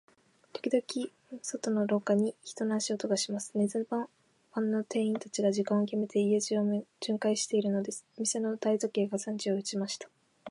[0.53, 3.51] ときどき、板戸の外の廊下に、人の足音がします。
[3.53, 4.09] 寝ずの
[4.51, 8.03] 番の店員たちが、時間をきめて、家中を巡回じゅんかいしているのです。
[8.17, 10.09] 店の大時計が三時を打ちました。